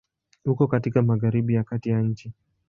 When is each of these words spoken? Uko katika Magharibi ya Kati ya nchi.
Uko 0.45 0.67
katika 0.67 1.01
Magharibi 1.01 1.53
ya 1.53 1.63
Kati 1.63 1.89
ya 1.89 2.01
nchi. 2.01 2.33